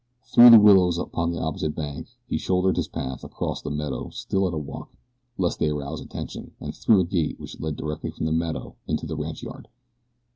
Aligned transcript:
Through 0.33 0.49
the 0.49 0.59
willows 0.59 0.97
upon 0.97 1.29
the 1.29 1.39
opposite 1.39 1.75
bank 1.75 2.07
he 2.27 2.39
shouldered 2.39 2.75
his 2.75 2.87
path, 2.87 3.23
across 3.23 3.61
the 3.61 3.69
meadow 3.69 4.09
still 4.09 4.47
at 4.47 4.53
a 4.55 4.57
walk, 4.57 4.89
lest 5.37 5.59
they 5.59 5.69
arouse 5.69 6.01
attention, 6.01 6.53
and 6.59 6.73
through 6.73 7.01
a 7.01 7.05
gate 7.05 7.39
which 7.39 7.59
led 7.59 7.75
directly 7.75 8.09
from 8.09 8.25
the 8.25 8.31
meadow 8.31 8.73
into 8.87 9.05
the 9.05 9.15
ranchyard. 9.15 9.67